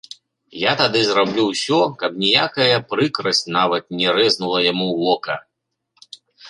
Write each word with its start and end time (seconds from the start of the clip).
Я 0.59 0.71
тады 0.79 0.99
зраблю 1.09 1.43
ўсё, 1.51 1.77
каб 2.01 2.11
ніякая 2.25 2.75
прыкрасць 2.95 3.45
нават 3.59 3.83
не 4.01 4.07
рэзнула 4.21 4.59
яму 4.71 4.93
вока. 5.05 5.41